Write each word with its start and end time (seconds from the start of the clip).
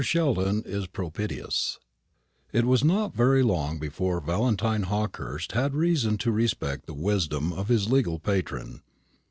SHELDON 0.03 0.63
IS 0.65 0.87
PROPITIOUS 0.87 1.77
It 2.51 2.65
was 2.65 2.83
not 2.83 3.13
very 3.15 3.43
long 3.43 3.77
before 3.77 4.19
Valentine 4.19 4.81
Hawkehurst 4.81 5.51
had 5.51 5.75
reason 5.75 6.17
to 6.17 6.31
respect 6.31 6.87
the 6.87 6.95
wisdom 6.95 7.53
of 7.53 7.67
his 7.67 7.87
legal 7.87 8.17
patron. 8.17 8.81